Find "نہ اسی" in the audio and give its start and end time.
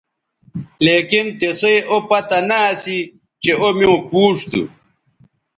2.49-2.97